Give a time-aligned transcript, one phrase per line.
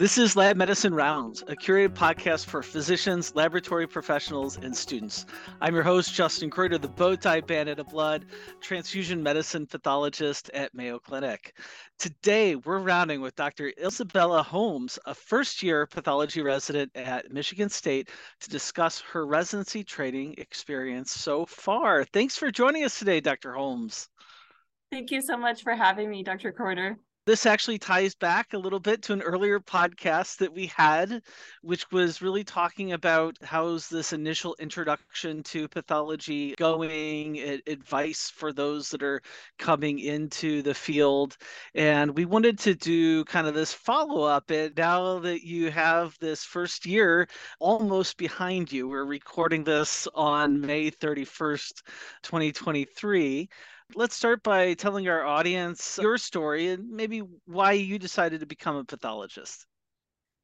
[0.00, 5.26] This is Lab Medicine Rounds, a curated podcast for physicians, laboratory professionals, and students.
[5.60, 8.24] I'm your host, Justin Kreuter, the bow tie bandit of blood,
[8.62, 11.54] transfusion medicine pathologist at Mayo Clinic.
[11.98, 13.74] Today, we're rounding with Dr.
[13.78, 18.08] Isabella Holmes, a first year pathology resident at Michigan State,
[18.40, 22.04] to discuss her residency training experience so far.
[22.04, 23.52] Thanks for joining us today, Dr.
[23.52, 24.08] Holmes.
[24.90, 26.52] Thank you so much for having me, Dr.
[26.52, 26.96] Kreuter
[27.30, 31.22] this actually ties back a little bit to an earlier podcast that we had,
[31.62, 37.38] which was really talking about how's this initial introduction to pathology going,
[37.68, 39.22] advice for those that are
[39.60, 41.36] coming into the field.
[41.76, 44.50] And we wanted to do kind of this follow up.
[44.50, 47.28] And now that you have this first year
[47.60, 51.82] almost behind you, we're recording this on May 31st,
[52.24, 53.48] 2023
[53.94, 58.76] let's start by telling our audience your story and maybe why you decided to become
[58.76, 59.66] a pathologist.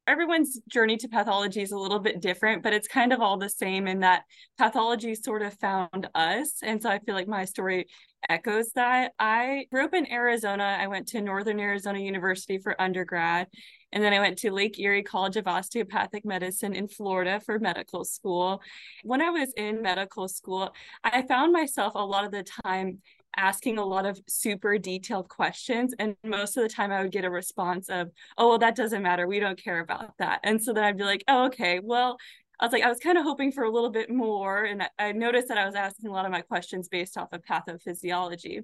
[0.07, 3.49] Everyone's journey to pathology is a little bit different, but it's kind of all the
[3.49, 4.23] same in that
[4.57, 6.59] pathology sort of found us.
[6.63, 7.87] And so I feel like my story
[8.29, 9.11] echoes that.
[9.19, 10.77] I grew up in Arizona.
[10.79, 13.47] I went to Northern Arizona University for undergrad.
[13.91, 18.05] And then I went to Lake Erie College of Osteopathic Medicine in Florida for medical
[18.05, 18.61] school.
[19.03, 23.01] When I was in medical school, I found myself a lot of the time
[23.37, 25.93] asking a lot of super detailed questions.
[25.99, 29.03] And most of the time I would get a response of, oh, well, that doesn't
[29.03, 29.27] matter.
[29.27, 30.39] We don't care about that.
[30.43, 32.17] And so then I'd be like, oh, okay, well,
[32.59, 34.63] I was like, I was kind of hoping for a little bit more.
[34.63, 37.43] And I noticed that I was asking a lot of my questions based off of
[37.43, 38.61] pathophysiology.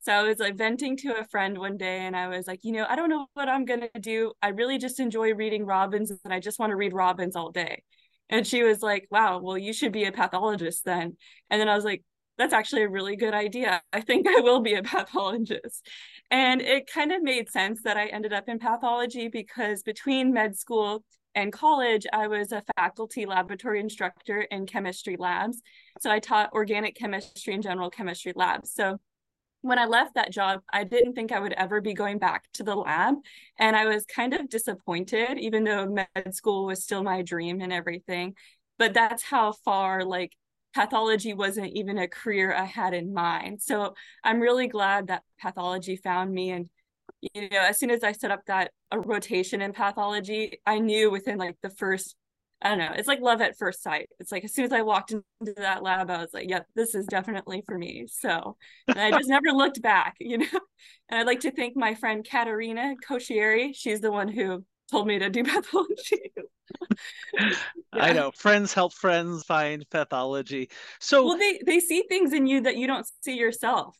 [0.00, 2.72] So I was like venting to a friend one day and I was like, you
[2.72, 4.32] know, I don't know what I'm going to do.
[4.42, 7.82] I really just enjoy reading Robbins and I just want to read Robbins all day.
[8.28, 11.16] And she was like, wow, well, you should be a pathologist then.
[11.50, 12.02] And then I was like,
[12.36, 13.80] that's actually a really good idea.
[13.92, 15.86] I think I will be a pathologist.
[16.30, 20.56] And it kind of made sense that I ended up in pathology because between med
[20.58, 25.60] school and college, I was a faculty laboratory instructor in chemistry labs.
[26.00, 28.72] So I taught organic chemistry and general chemistry labs.
[28.72, 28.98] So
[29.62, 32.62] when I left that job, I didn't think I would ever be going back to
[32.62, 33.14] the lab.
[33.58, 37.72] And I was kind of disappointed, even though med school was still my dream and
[37.72, 38.34] everything.
[38.78, 40.32] But that's how far like
[40.74, 43.62] pathology wasn't even a career I had in mind.
[43.62, 46.50] So I'm really glad that pathology found me.
[46.50, 46.68] And,
[47.20, 51.10] you know, as soon as I set up that a rotation in pathology, I knew
[51.10, 52.16] within like the first,
[52.60, 54.08] I don't know, it's like love at first sight.
[54.18, 55.24] It's like as soon as I walked into
[55.56, 58.06] that lab, I was like, yep, this is definitely for me.
[58.08, 58.56] So
[58.88, 60.60] I just never looked back, you know.
[61.08, 63.70] And I'd like to thank my friend Katerina Koshieri.
[63.74, 66.32] She's the one who told me to do pathology.
[67.34, 67.54] yeah.
[67.92, 70.70] I know friends help friends find pathology.
[71.00, 73.96] So well, they they see things in you that you don't see yourself.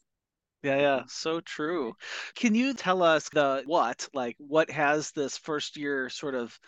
[0.62, 1.92] Yeah, yeah, so true.
[2.34, 6.58] Can you tell us the what, like what has this first year sort of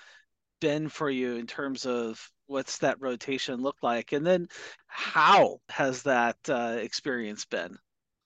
[0.61, 4.49] been for you in terms of what's that rotation look like, and then
[4.87, 7.79] how has that uh, experience been?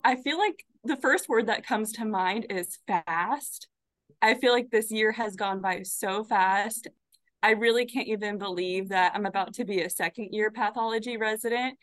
[0.03, 3.69] I feel like the first word that comes to mind is fast.
[4.23, 6.89] I feel like this year has gone by so fast.
[7.43, 11.79] I really can't even believe that I'm about to be a second year pathology resident.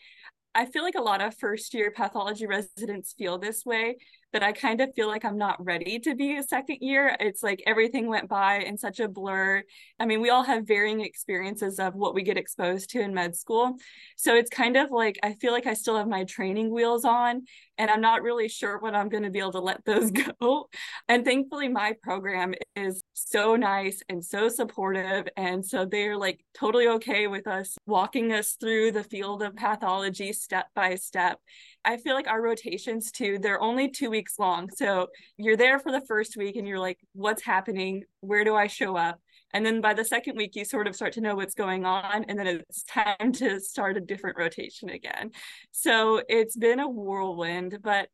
[0.54, 3.98] I feel like a lot of first year pathology residents feel this way
[4.34, 7.16] that I kind of feel like I'm not ready to be a second year.
[7.20, 9.64] It's like everything went by in such a blur.
[10.00, 13.36] I mean, we all have varying experiences of what we get exposed to in med
[13.36, 13.76] school.
[14.16, 17.44] So it's kind of like I feel like I still have my training wheels on
[17.78, 20.70] and I'm not really sure when I'm going to be able to let those go.
[21.08, 25.28] And thankfully, my program is so nice and so supportive.
[25.38, 30.34] And so they're like totally okay with us walking us through the field of pathology
[30.34, 31.40] step by step.
[31.86, 34.70] I feel like our rotations too, they're only two weeks long.
[34.76, 35.08] So
[35.38, 38.04] you're there for the first week and you're like, what's happening?
[38.22, 39.20] Where do I show up?
[39.54, 42.26] And then by the second week, you sort of start to know what's going on.
[42.26, 45.32] And then it's time to start a different rotation again.
[45.72, 48.10] So it's been a whirlwind, but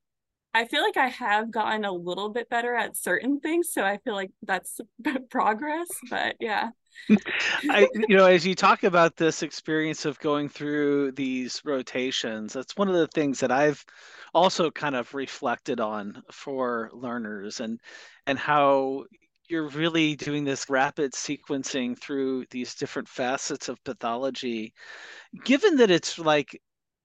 [0.53, 3.71] I feel like I have gotten a little bit better at certain things.
[3.71, 4.79] So I feel like that's
[5.29, 5.87] progress.
[6.09, 6.69] But yeah.
[7.69, 12.77] I, you know, as you talk about this experience of going through these rotations, that's
[12.77, 13.83] one of the things that I've
[14.35, 17.79] also kind of reflected on for learners and
[18.27, 19.05] and how
[19.49, 24.73] you're really doing this rapid sequencing through these different facets of pathology.
[25.43, 26.59] Given that it's like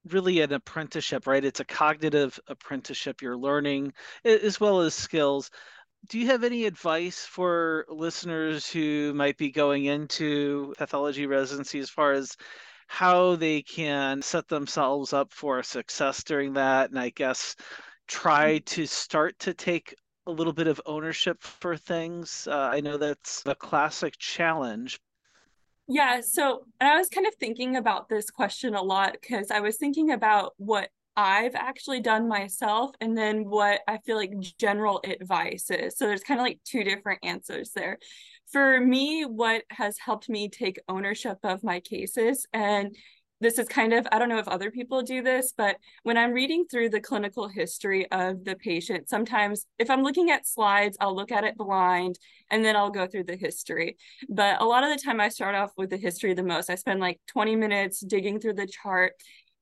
[0.05, 3.93] really an apprenticeship right it's a cognitive apprenticeship you're learning
[4.25, 5.51] as well as skills
[6.09, 11.91] do you have any advice for listeners who might be going into pathology residency as
[11.91, 12.37] far as
[12.87, 17.57] how they can set themselves up for success during that and i guess
[18.07, 19.95] try to start to take
[20.29, 22.47] a little bit of ownership for things?
[22.51, 25.01] Uh, I know that's a classic challenge.
[25.89, 29.79] Yeah, so I was kind of thinking about this question a lot because I was
[29.79, 35.71] thinking about what I've actually done myself and then what I feel like general advice
[35.71, 35.97] is.
[35.97, 37.99] So there's kind of like two different answers there.
[38.53, 42.95] For me, what has helped me take ownership of my cases and
[43.41, 46.33] this is kind of i don't know if other people do this but when i'm
[46.33, 51.15] reading through the clinical history of the patient sometimes if i'm looking at slides i'll
[51.15, 52.19] look at it blind
[52.51, 53.97] and then i'll go through the history.
[54.29, 56.71] But a lot of the time i start off with the history the most.
[56.71, 59.13] I spend like 20 minutes digging through the chart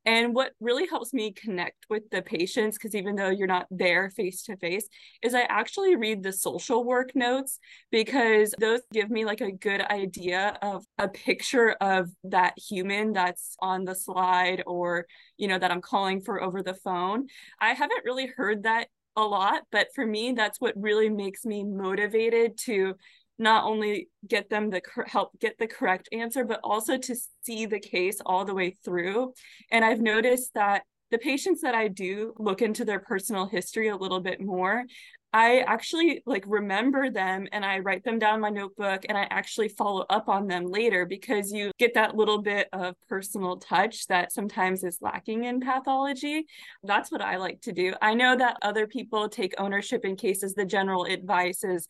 [0.07, 4.09] and what really helps me connect with the patients, because even though you're not there
[4.11, 4.89] face to face,
[5.21, 7.59] is I actually read the social work notes
[7.91, 13.57] because those give me like a good idea of a picture of that human that's
[13.61, 15.07] on the slide or,
[15.37, 17.27] you know, that I'm calling for over the phone.
[17.61, 18.87] I haven't really heard that
[19.17, 22.95] a lot, but for me, that's what really makes me motivated to
[23.39, 27.81] not only get them the help get the correct answer but also to see the
[27.81, 29.33] case all the way through.
[29.71, 33.97] And i've noticed that the patients that i do look into their personal history a
[33.97, 34.85] little bit more
[35.33, 39.27] i actually like remember them and i write them down in my notebook and i
[39.31, 44.07] actually follow up on them later because you get that little bit of personal touch
[44.09, 46.45] that sometimes is lacking in pathology.
[46.83, 47.95] That's what i like to do.
[48.01, 50.55] I know that other people take ownership in cases.
[50.55, 51.87] The general advice is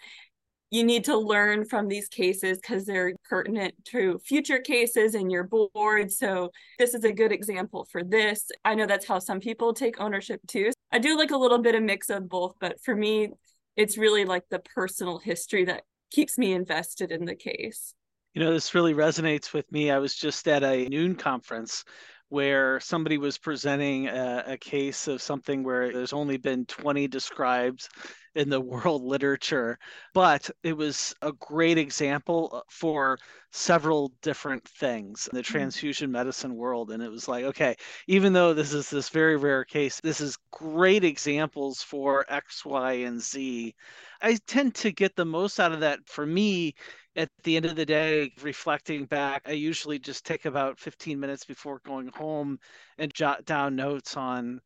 [0.70, 5.44] you need to learn from these cases because they're pertinent to future cases in your
[5.44, 6.12] board.
[6.12, 8.50] So this is a good example for this.
[8.64, 10.72] I know that's how some people take ownership too.
[10.90, 13.30] I do like a little bit of mix of both, but for me,
[13.76, 17.94] it's really like the personal history that keeps me invested in the case.
[18.34, 19.90] You know, this really resonates with me.
[19.90, 21.84] I was just at a noon conference
[22.28, 27.88] where somebody was presenting a, a, case of something where there's only been 20 described
[28.34, 29.78] in the world literature,
[30.12, 33.18] but it was a great example uh, for
[33.52, 35.46] several different things in the mm.
[35.46, 36.90] transfusion medicine world.
[36.90, 37.76] And it was like, okay,
[38.08, 42.92] even though this is this very rare case, this is great examples for X, Y,
[42.92, 43.74] and Z.
[44.20, 46.74] I tend to get the most out of that for me
[47.16, 51.44] at the end of the day, reflecting back, I usually just take about 15 minutes
[51.44, 52.58] before going home
[52.98, 54.60] and jot down notes on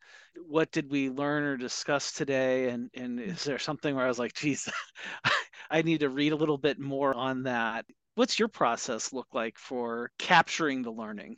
[0.49, 2.69] what did we learn or discuss today?
[2.71, 3.29] And and mm.
[3.29, 4.69] is there something where i was like geez
[5.71, 7.87] i need to read a little bit more on that.
[8.17, 11.37] What's your process look like for capturing the learning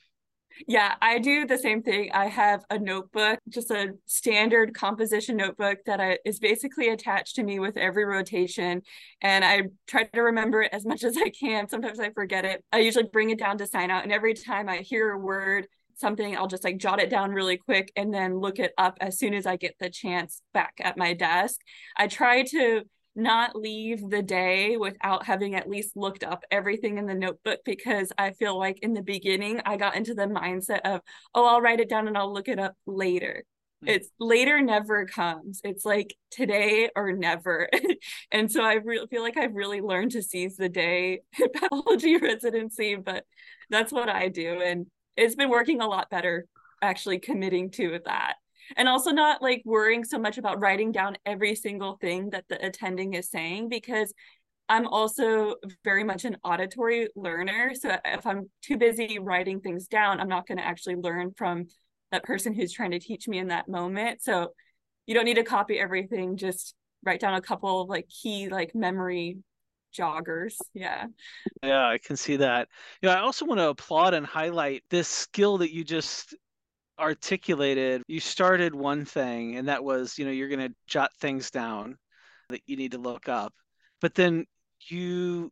[0.67, 2.11] yeah, I do the same thing.
[2.13, 7.43] I have a notebook, just a standard composition notebook that I, is basically attached to
[7.43, 8.83] me with every rotation.
[9.21, 11.69] And I try to remember it as much as I can.
[11.69, 12.65] Sometimes I forget it.
[12.73, 14.05] I usually bring it down to sign out.
[14.05, 15.67] And every time I hear a word
[15.97, 19.19] something, I'll just like jot it down really quick and then look it up as
[19.19, 21.61] soon as I get the chance back at my desk.
[21.97, 22.83] I try to
[23.15, 28.11] not leave the day without having at least looked up everything in the notebook because
[28.17, 31.01] I feel like in the beginning I got into the mindset of,
[31.35, 33.45] oh, I'll write it down and I'll look it up later.
[33.83, 33.89] Hmm.
[33.89, 35.61] It's later never comes.
[35.65, 37.69] It's like today or never.
[38.33, 42.17] and so I re- feel like I've really learned to seize the day in pathology
[42.17, 43.25] residency, but
[43.69, 44.61] that's what I do.
[44.63, 44.87] And
[45.17, 46.47] it's been working a lot better
[46.81, 48.35] actually committing to that
[48.77, 52.65] and also not like worrying so much about writing down every single thing that the
[52.65, 54.13] attending is saying because
[54.69, 57.73] I'm also very much an auditory learner.
[57.75, 61.67] So if I'm too busy writing things down, I'm not going to actually learn from
[62.11, 64.23] that person who's trying to teach me in that moment.
[64.23, 64.53] So
[65.07, 66.75] you don't need to copy everything, just
[67.05, 69.39] write down a couple of like key like memory
[69.93, 70.55] joggers.
[70.73, 71.07] Yeah.
[71.63, 72.69] Yeah, I can see that.
[73.03, 76.35] Yeah, I also want to applaud and highlight this skill that you just
[76.99, 78.03] articulated.
[78.07, 81.99] You started one thing, and that was, you know, you're going to jot things down
[82.49, 83.53] that you need to look up.
[84.01, 84.47] But then
[84.89, 85.51] you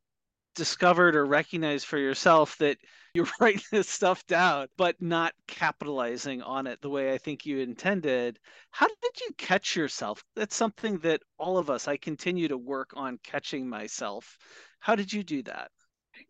[0.54, 2.76] discovered or recognized for yourself that
[3.14, 7.58] you're writing this stuff down, but not capitalizing on it the way I think you
[7.58, 8.38] intended.
[8.70, 10.22] How did you catch yourself?
[10.36, 14.38] That's something that all of us, I continue to work on catching myself.
[14.78, 15.72] How did you do that?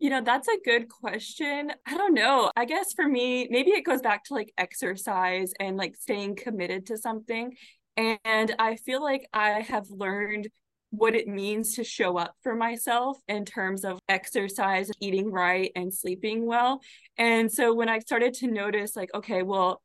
[0.01, 1.71] You know, that's a good question.
[1.85, 2.51] I don't know.
[2.55, 6.87] I guess for me, maybe it goes back to like exercise and like staying committed
[6.87, 7.53] to something.
[7.95, 10.47] And I feel like I have learned
[10.89, 15.93] what it means to show up for myself in terms of exercise, eating right, and
[15.93, 16.81] sleeping well.
[17.19, 19.83] And so when I started to notice, like, okay, well,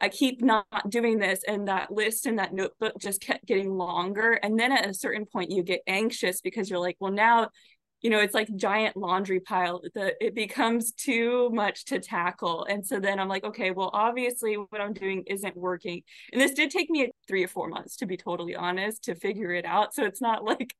[0.00, 4.32] I keep not doing this, and that list and that notebook just kept getting longer.
[4.32, 7.50] And then at a certain point, you get anxious because you're like, well, now
[8.04, 12.66] you know it's like giant laundry pile the it becomes too much to tackle.
[12.68, 16.02] And so then i'm like okay well obviously what i'm doing isn't working.
[16.32, 19.52] And this did take me three or four months to be totally honest to figure
[19.52, 19.94] it out.
[19.94, 20.74] So it's not like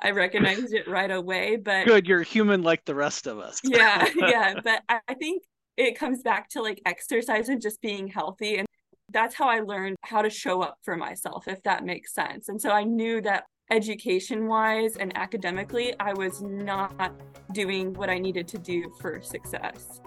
[0.00, 3.60] i recognized it right away but good you're human like the rest of us.
[3.64, 5.42] Yeah yeah but i think
[5.78, 8.68] it comes back to like exercise and just being healthy and
[9.10, 12.48] that's how I learned how to show up for myself, if that makes sense.
[12.48, 17.12] And so I knew that education wise and academically, I was not
[17.52, 20.00] doing what I needed to do for success.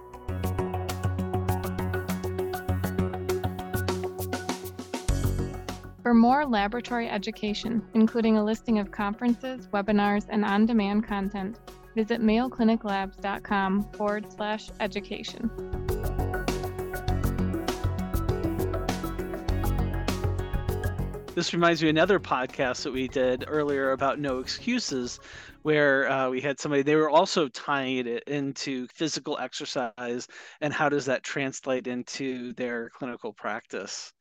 [6.02, 11.58] For more laboratory education, including a listing of conferences, webinars, and on demand content,
[11.94, 15.87] visit mayocliniclabs.com forward slash education.
[21.38, 25.20] This reminds me of another podcast that we did earlier about no excuses,
[25.62, 30.26] where uh, we had somebody, they were also tying it into physical exercise
[30.60, 34.12] and how does that translate into their clinical practice.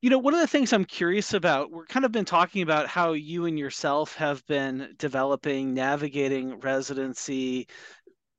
[0.00, 2.86] You know, one of the things I'm curious about, we're kind of been talking about
[2.86, 7.66] how you and yourself have been developing, navigating residency,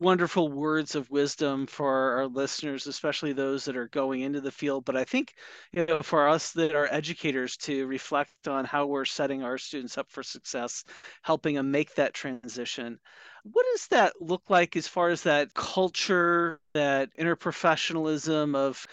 [0.04, 4.84] wonderful words of wisdom for our listeners, especially those that are going into the field.
[4.86, 5.34] But I think,
[5.72, 9.98] you know, for us that are educators to reflect on how we're setting our students
[9.98, 10.84] up for success,
[11.22, 13.00] helping them make that transition.
[13.44, 18.86] What does that look like as far as that culture, that interprofessionalism of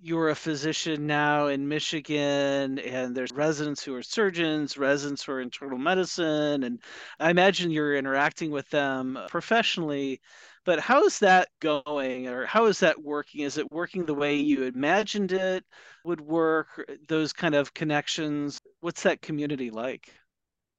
[0.00, 5.40] you're a physician now in Michigan, and there's residents who are surgeons, residents who are
[5.40, 6.80] internal medicine, and
[7.18, 10.20] I imagine you're interacting with them professionally.
[10.64, 13.42] But how is that going, or how is that working?
[13.42, 15.64] Is it working the way you imagined it
[16.04, 16.68] would work?
[17.08, 18.58] Those kind of connections.
[18.80, 20.10] What's that community like?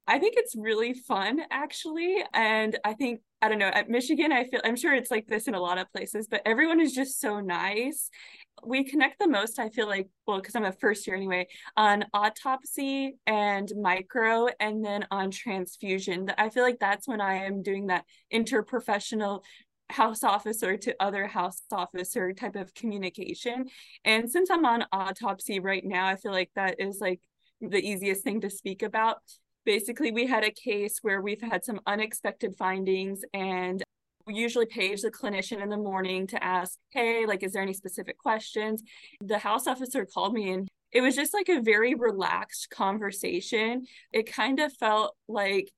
[0.08, 2.24] I think it's really fun actually.
[2.32, 5.46] And I think, I don't know, at Michigan, I feel, I'm sure it's like this
[5.46, 8.08] in a lot of places, but everyone is just so nice.
[8.64, 12.06] We connect the most, I feel like, well, because I'm a first year anyway, on
[12.14, 16.32] autopsy and micro, and then on transfusion.
[16.38, 19.42] I feel like that's when I am doing that interprofessional
[19.90, 23.66] house officer to other house officer type of communication.
[24.04, 27.20] And since I'm on autopsy right now, I feel like that is like
[27.60, 29.18] the easiest thing to speak about
[29.66, 33.82] basically we had a case where we've had some unexpected findings and
[34.26, 37.74] we usually page the clinician in the morning to ask hey like is there any
[37.74, 38.82] specific questions?
[39.20, 43.86] The house officer called me and it was just like a very relaxed conversation.
[44.12, 45.70] It kind of felt like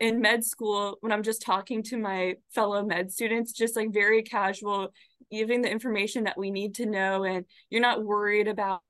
[0.00, 4.22] in med school when i'm just talking to my fellow med students just like very
[4.22, 4.88] casual
[5.30, 8.80] giving the information that we need to know and you're not worried about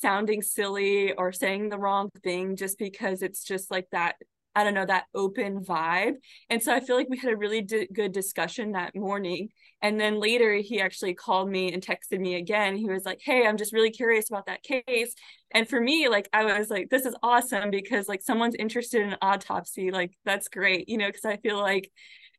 [0.00, 4.16] sounding silly or saying the wrong thing just because it's just like that
[4.56, 6.14] I don't know, that open vibe.
[6.48, 9.50] And so I feel like we had a really d- good discussion that morning.
[9.82, 12.74] And then later he actually called me and texted me again.
[12.74, 15.14] He was like, Hey, I'm just really curious about that case.
[15.52, 19.16] And for me, like, I was like, this is awesome because like someone's interested in
[19.20, 19.90] autopsy.
[19.90, 21.90] Like, that's great, you know, because I feel like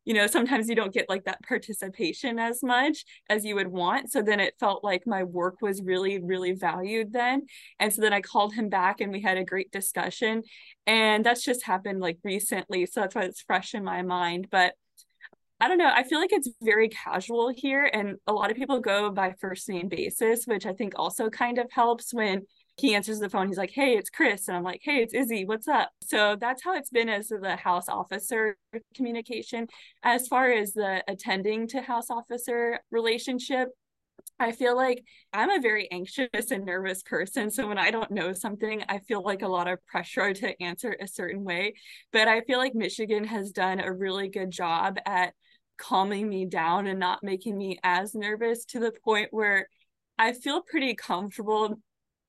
[0.07, 4.09] you know sometimes you don't get like that participation as much as you would want.
[4.09, 7.45] So then it felt like my work was really really valued then.
[7.77, 10.43] And so then i called him back and we had a great discussion.
[10.85, 12.85] And that's just happened like recently.
[12.85, 14.47] So that's why it's fresh in my mind.
[14.49, 14.75] But
[15.59, 15.91] I don't know.
[15.93, 19.67] I feel like it's very casual here, and a lot of people go by first
[19.67, 22.43] name basis, which I think also kind of helps when
[22.77, 23.47] he answers the phone.
[23.47, 24.47] He's like, Hey, it's Chris.
[24.47, 25.45] And I'm like, Hey, it's Izzy.
[25.45, 25.89] What's up?
[26.03, 28.55] So that's how it's been as the house officer
[28.95, 29.67] communication.
[30.03, 33.69] As far as the attending to house officer relationship,
[34.39, 35.03] I feel like
[35.33, 37.49] I'm a very anxious and nervous person.
[37.49, 40.95] So when I don't know something, I feel like a lot of pressure to answer
[40.99, 41.73] a certain way.
[42.11, 45.33] But I feel like Michigan has done a really good job at
[45.77, 49.67] calming me down and not making me as nervous to the point where
[50.19, 51.79] I feel pretty comfortable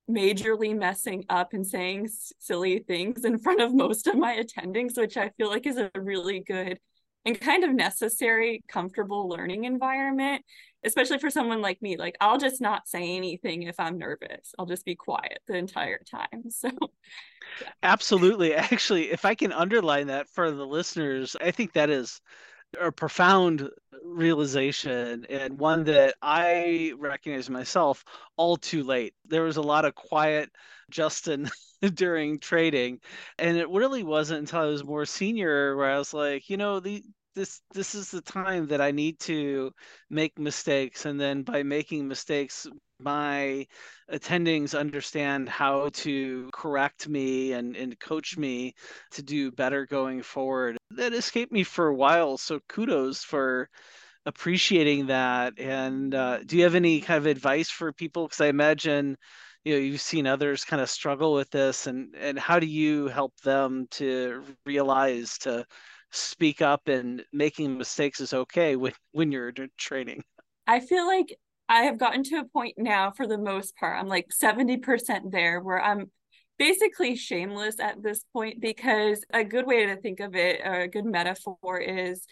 [0.09, 5.17] majorly messing up and saying silly things in front of most of my attendings, which
[5.17, 6.79] I feel like is a really good
[7.25, 10.43] and kind of necessary, comfortable learning environment,
[10.85, 11.97] especially for someone like me.
[11.97, 16.00] Like, I'll just not say anything if I'm nervous, I'll just be quiet the entire
[16.11, 16.45] time.
[16.50, 16.71] So,
[17.61, 17.69] yeah.
[17.83, 18.55] absolutely.
[18.55, 22.21] Actually, if I can underline that for the listeners, I think that is
[22.81, 23.69] a profound
[24.05, 28.05] realization and one that I recognize myself
[28.37, 29.15] all too late.
[29.27, 30.51] There was a lot of quiet
[30.91, 31.51] Justin
[31.95, 33.01] during trading,
[33.39, 36.81] and it really wasn't until I was more senior where I was like, you know,
[36.81, 37.03] the
[37.35, 39.73] this this is the time that I need to
[40.11, 42.67] make mistakes, and then by making mistakes,
[43.00, 43.67] my
[44.11, 48.75] attendings understand how to correct me and, and coach me
[49.12, 50.76] to do better going forward.
[50.90, 52.38] That escaped me for a while.
[52.38, 53.69] So kudos for
[54.26, 55.59] appreciating that.
[55.59, 58.26] And uh, do you have any kind of advice for people?
[58.26, 59.17] Because I imagine
[59.64, 63.09] you know you've seen others kind of struggle with this, and and how do you
[63.09, 65.64] help them to realize to
[66.11, 70.23] speak up and making mistakes is okay when when you're training?
[70.67, 71.37] I feel like
[71.69, 73.99] I have gotten to a point now for the most part.
[73.99, 76.11] I'm like 70% there where I'm
[76.59, 80.89] basically shameless at this point because a good way to think of it, or a
[80.89, 82.27] good metaphor is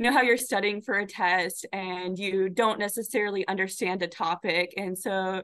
[0.00, 4.72] you know how you're studying for a test and you don't necessarily understand a topic
[4.78, 5.42] and so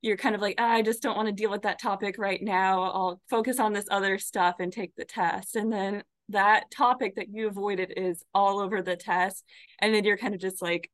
[0.00, 2.40] you're kind of like oh, i just don't want to deal with that topic right
[2.40, 7.16] now i'll focus on this other stuff and take the test and then that topic
[7.16, 9.44] that you avoided is all over the test
[9.80, 10.88] and then you're kind of just like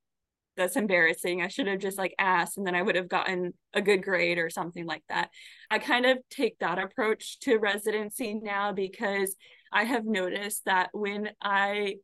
[0.56, 3.80] that's embarrassing i should have just like asked and then i would have gotten a
[3.82, 5.30] good grade or something like that
[5.71, 9.35] i kind of take that approach to residency now because
[9.73, 11.94] i have noticed that when i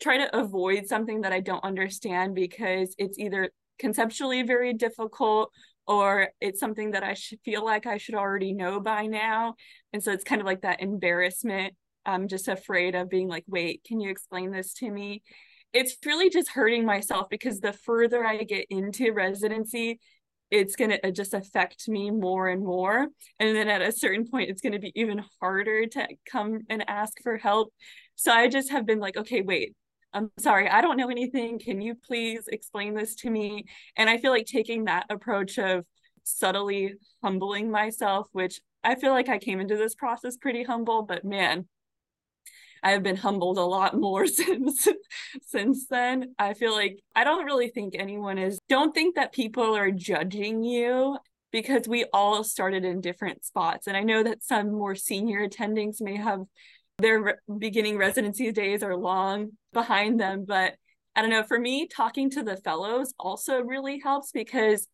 [0.00, 5.50] try to avoid something that I don't understand because it's either conceptually very difficult
[5.86, 9.54] or it's something that I should feel like I should already know by now.
[9.92, 11.74] And so it's kind of like that embarrassment.
[12.04, 15.22] I'm just afraid of being like, wait, can you explain this to me?
[15.72, 20.00] It's really just hurting myself because the further I get into residency,
[20.50, 23.08] it's going to just affect me more and more.
[23.38, 26.88] And then at a certain point, it's going to be even harder to come and
[26.88, 27.72] ask for help.
[28.14, 29.74] So I just have been like, okay, wait,
[30.14, 31.58] I'm sorry, I don't know anything.
[31.58, 33.66] Can you please explain this to me?
[33.94, 35.84] And I feel like taking that approach of
[36.24, 41.24] subtly humbling myself, which I feel like I came into this process pretty humble, but
[41.24, 41.68] man,
[42.82, 44.88] I have been humbled a lot more since
[45.42, 46.34] since then.
[46.38, 50.62] I feel like I don't really think anyone is don't think that people are judging
[50.64, 51.18] you
[51.50, 53.86] because we all started in different spots.
[53.86, 56.40] And I know that some more senior attendings may have
[56.98, 60.44] their re- beginning residency days are long behind them.
[60.46, 60.74] But
[61.16, 64.86] I don't know, for me, talking to the fellows also really helps because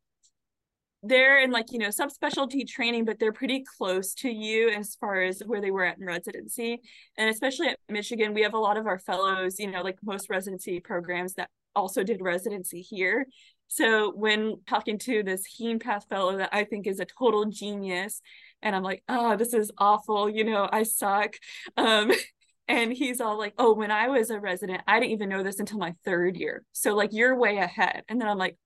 [1.07, 5.23] they're in like, you know, subspecialty training, but they're pretty close to you as far
[5.23, 6.81] as where they were at in residency.
[7.19, 10.31] And especially at Michigan, we have a lot of our fellows, you know, like most
[10.31, 13.27] residency programs that also did residency here.
[13.69, 18.21] So when talking to this Heme Path fellow that I think is a total genius,
[18.63, 21.35] and I'm like, oh, this is awful, you know, I suck.
[21.77, 22.13] Um,
[22.69, 25.61] and he's all like, oh, when I was a resident, I didn't even know this
[25.61, 26.65] until my third year.
[26.73, 28.05] So like you're way ahead.
[28.09, 28.57] And then I'm like,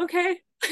[0.00, 0.40] okay.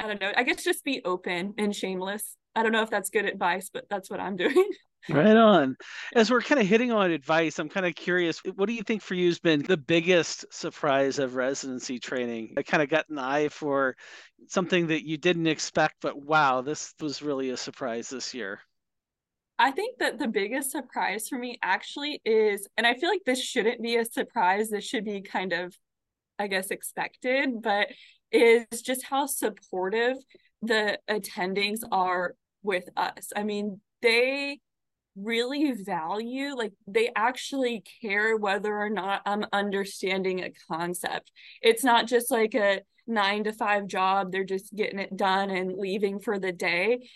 [0.00, 0.32] I don't know.
[0.36, 2.36] I guess just be open and shameless.
[2.54, 4.70] I don't know if that's good advice, but that's what I'm doing.
[5.08, 5.76] Right on.
[6.14, 8.40] As we're kind of hitting on advice, I'm kind of curious.
[8.54, 12.54] What do you think for you has been the biggest surprise of residency training?
[12.56, 13.96] I kind of got an eye for
[14.48, 18.60] something that you didn't expect, but wow, this was really a surprise this year.
[19.58, 23.42] I think that the biggest surprise for me actually is, and I feel like this
[23.42, 25.76] shouldn't be a surprise, this should be kind of,
[26.38, 27.88] I guess, expected, but
[28.34, 30.16] is just how supportive
[30.62, 33.32] the attendings are with us.
[33.36, 34.58] I mean, they
[35.16, 41.30] really value like they actually care whether or not i'm understanding a concept.
[41.62, 45.72] It's not just like a nine to five job they're just getting it done and
[45.76, 47.08] leaving for the day.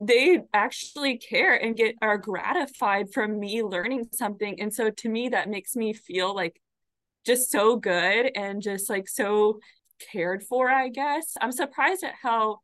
[0.00, 4.58] They actually care and get are gratified from me learning something.
[4.58, 6.58] And so to me that makes me feel like
[7.26, 9.58] just so good and just like so
[10.10, 11.34] cared for i guess.
[11.40, 12.58] I'm surprised at how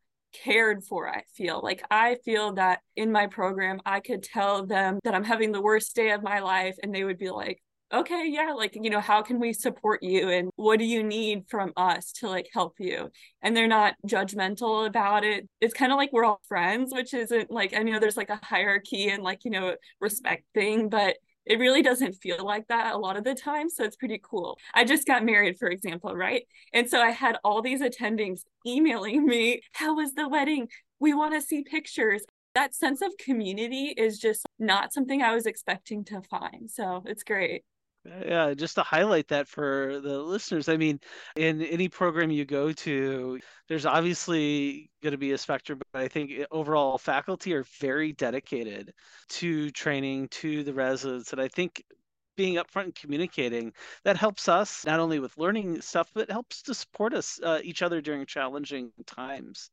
[0.44, 1.60] cared for i feel.
[1.62, 5.62] Like i feel that in my program i could tell them that i'm having the
[5.62, 7.60] worst day of my life and they would be like
[7.92, 11.44] okay yeah like you know how can we support you and what do you need
[11.48, 13.10] from us to like help you?
[13.40, 15.48] And they're not judgmental about it.
[15.60, 18.40] It's kind of like we're all friends which isn't like i know there's like a
[18.42, 21.16] hierarchy and like you know respect thing but
[21.48, 23.70] it really doesn't feel like that a lot of the time.
[23.70, 24.58] So it's pretty cool.
[24.74, 26.44] I just got married, for example, right?
[26.72, 30.68] And so I had all these attendings emailing me, How was the wedding?
[31.00, 32.22] We want to see pictures.
[32.54, 36.70] That sense of community is just not something I was expecting to find.
[36.70, 37.62] So it's great.
[38.24, 40.68] Yeah, just to highlight that for the listeners.
[40.68, 41.00] I mean,
[41.36, 46.08] in any program you go to, there's obviously going to be a spectrum, but I
[46.08, 48.94] think overall faculty are very dedicated
[49.30, 51.32] to training to the residents.
[51.32, 51.82] And I think
[52.36, 53.72] being upfront and communicating
[54.04, 57.82] that helps us not only with learning stuff, but helps to support us uh, each
[57.82, 59.70] other during challenging times.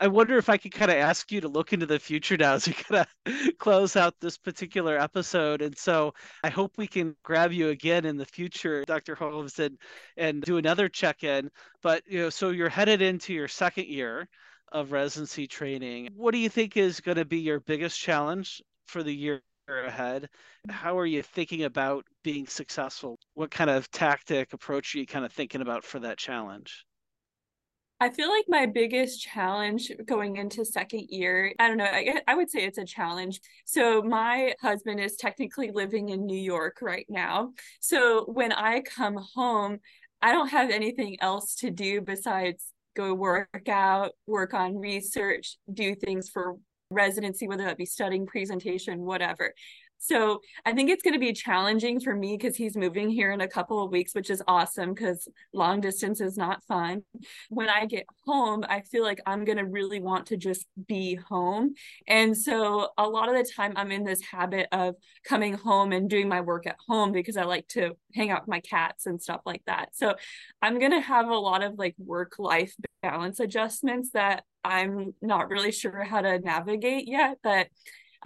[0.00, 2.54] I wonder if I could kind of ask you to look into the future now
[2.54, 5.62] as we kind of close out this particular episode.
[5.62, 9.14] And so I hope we can grab you again in the future, Dr.
[9.14, 9.78] Holmes, and,
[10.16, 11.50] and do another check in.
[11.82, 14.28] But, you know, so you're headed into your second year
[14.72, 16.10] of residency training.
[16.14, 20.28] What do you think is going to be your biggest challenge for the year ahead?
[20.68, 23.18] How are you thinking about being successful?
[23.34, 26.84] What kind of tactic approach are you kind of thinking about for that challenge?
[27.98, 32.34] I feel like my biggest challenge going into second year, I don't know, I, I,
[32.34, 33.40] would say it's a challenge.
[33.64, 37.52] So, my husband is technically living in New York right now.
[37.80, 39.78] So, when I come home,
[40.20, 45.94] I don't have anything else to do besides go work out, work on research, do
[45.94, 46.56] things for
[46.90, 49.54] residency, whether that be studying, presentation, whatever.
[49.98, 53.40] So I think it's going to be challenging for me because he's moving here in
[53.40, 57.02] a couple of weeks, which is awesome because long distance is not fun.
[57.48, 61.14] When I get home, I feel like I'm going to really want to just be
[61.14, 61.74] home.
[62.06, 66.08] And so a lot of the time, I'm in this habit of coming home and
[66.08, 69.20] doing my work at home because I like to hang out with my cats and
[69.20, 69.90] stuff like that.
[69.94, 70.14] So
[70.62, 75.48] I'm going to have a lot of like work life balance adjustments that I'm not
[75.48, 77.38] really sure how to navigate yet.
[77.42, 77.68] But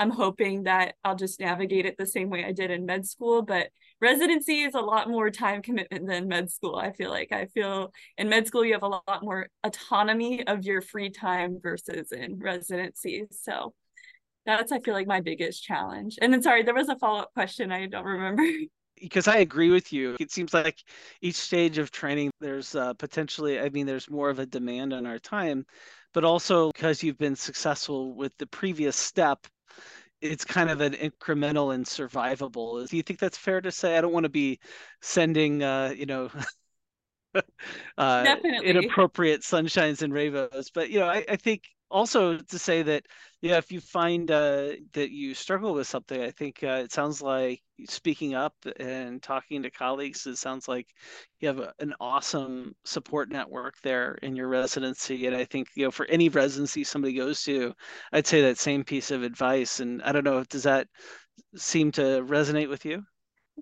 [0.00, 3.42] I'm hoping that I'll just navigate it the same way I did in med school.
[3.42, 3.68] But
[4.00, 6.76] residency is a lot more time commitment than med school.
[6.76, 10.64] I feel like I feel in med school you have a lot more autonomy of
[10.64, 13.26] your free time versus in residency.
[13.30, 13.74] So
[14.46, 16.18] that's I feel like my biggest challenge.
[16.22, 18.42] And then sorry, there was a follow-up question I don't remember.
[19.00, 20.16] because I agree with you.
[20.18, 20.82] It seems like
[21.20, 25.06] each stage of training, there's uh, potentially, I mean, there's more of a demand on
[25.06, 25.66] our time,
[26.14, 29.46] but also because you've been successful with the previous step,
[30.20, 32.86] it's kind of an incremental and survivable.
[32.88, 33.96] Do you think that's fair to say?
[33.96, 34.60] I don't want to be
[35.00, 36.30] sending, uh, you know,
[37.98, 43.04] uh, inappropriate sunshines and rainbows, but you know, I, I think also to say that
[43.42, 47.20] yeah if you find uh, that you struggle with something i think uh, it sounds
[47.22, 50.86] like speaking up and talking to colleagues it sounds like
[51.40, 55.26] you have a, an awesome support network there in your residency.
[55.26, 57.72] And i think you know for any residency somebody goes to
[58.12, 59.80] i'd say that same piece of advice.
[59.80, 60.86] And i don't know does that
[61.56, 63.02] seem to resonate with you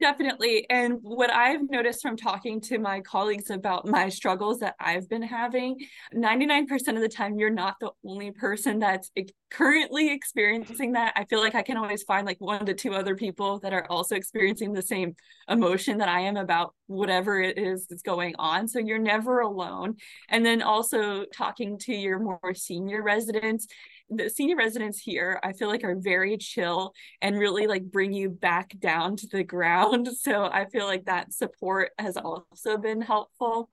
[0.00, 0.66] Definitely.
[0.70, 5.22] And what I've noticed from talking to my colleagues about my struggles that I've been
[5.22, 5.76] having,
[6.14, 9.11] 99% of the time, you're not the only person that's
[9.50, 11.14] currently experiencing that.
[11.16, 13.87] I feel like I can always find like one to two other people that are
[13.90, 15.16] also experiencing the same
[15.48, 18.66] emotion that I am about whatever it is that's going on.
[18.66, 19.96] So you're never alone.
[20.29, 23.68] And then also talking to your more senior residents
[24.11, 28.31] the senior residents here i feel like are very chill and really like bring you
[28.31, 33.68] back down to the ground so i feel like that support has also been helpful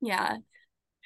[0.00, 0.36] yeah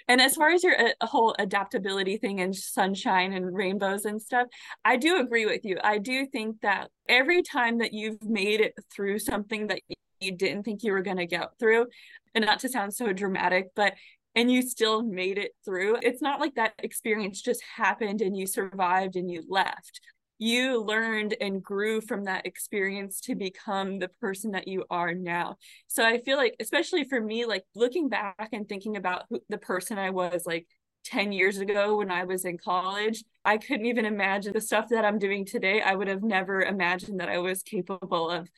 [0.08, 4.48] and as far as your uh, whole adaptability thing and sunshine and rainbows and stuff,
[4.84, 5.78] I do agree with you.
[5.82, 9.80] I do think that every time that you've made it through something that
[10.24, 11.86] you didn't think you were going to get through,
[12.34, 13.94] and not to sound so dramatic, but
[14.34, 15.96] and you still made it through.
[16.02, 20.00] It's not like that experience just happened and you survived and you left.
[20.38, 25.56] You learned and grew from that experience to become the person that you are now.
[25.86, 29.58] So I feel like, especially for me, like looking back and thinking about who, the
[29.58, 30.66] person I was like
[31.04, 35.04] 10 years ago when I was in college, I couldn't even imagine the stuff that
[35.04, 35.80] I'm doing today.
[35.80, 38.48] I would have never imagined that I was capable of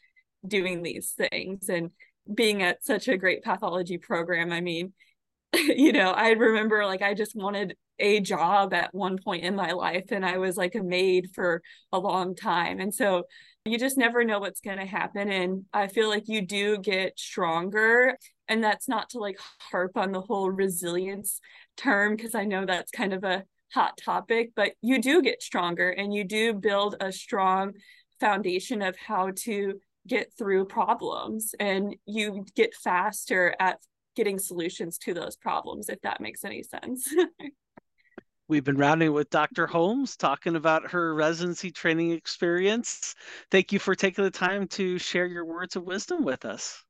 [0.49, 1.91] doing these things and
[2.33, 4.53] being at such a great pathology program.
[4.53, 4.93] I mean,
[5.55, 9.73] you know, I remember like I just wanted a job at one point in my
[9.73, 12.79] life and I was like a maid for a long time.
[12.79, 13.25] And so
[13.65, 17.19] you just never know what's going to happen and I feel like you do get
[17.19, 18.17] stronger
[18.49, 19.39] and that's not to like
[19.71, 21.41] harp on the whole resilience
[21.77, 25.91] term because I know that's kind of a hot topic, but you do get stronger
[25.91, 27.73] and you do build a strong
[28.21, 33.79] foundation of how to get through problems and you get faster at
[34.15, 37.13] getting solutions to those problems, if that makes any sense.
[38.49, 39.67] We've been rounding with Dr.
[39.67, 43.17] Holmes, talking about her residency training experience.
[43.51, 46.83] Thank you for taking the time to share your words of wisdom with us.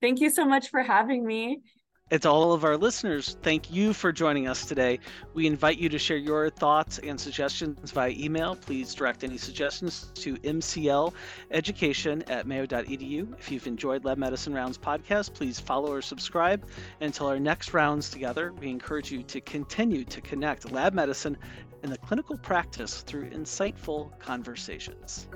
[0.00, 1.62] Thank you so much for having me.
[2.12, 4.98] And to all of our listeners, thank you for joining us today.
[5.32, 8.56] We invite you to share your thoughts and suggestions via email.
[8.56, 13.38] Please direct any suggestions to mcleducation at mayo.edu.
[13.38, 16.66] If you've enjoyed Lab Medicine Rounds podcast, please follow or subscribe.
[17.00, 21.38] Until our next rounds together, we encourage you to continue to connect lab medicine
[21.84, 25.28] and the clinical practice through insightful conversations.